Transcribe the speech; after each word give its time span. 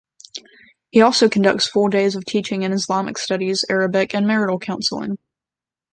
He 0.89 0.99
also 0.99 1.29
conducts 1.29 1.67
full 1.69 1.87
days 1.87 2.15
of 2.15 2.25
teaching 2.25 2.63
in 2.63 2.71
Islamic 2.73 3.19
studies, 3.19 3.63
Arabic 3.69 4.15
and 4.15 4.25
marital 4.25 4.57
counselling. 4.57 5.19